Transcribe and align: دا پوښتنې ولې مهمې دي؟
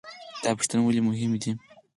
دا 0.43 0.51
پوښتنې 0.57 0.81
ولې 0.85 1.01
مهمې 1.07 1.39
دي؟ 1.43 1.51